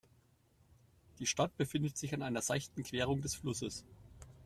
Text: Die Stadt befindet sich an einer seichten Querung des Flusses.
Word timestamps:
Die 1.19 1.27
Stadt 1.27 1.55
befindet 1.57 1.95
sich 1.95 2.15
an 2.15 2.23
einer 2.23 2.41
seichten 2.41 2.81
Querung 2.81 3.21
des 3.21 3.35
Flusses. 3.35 3.85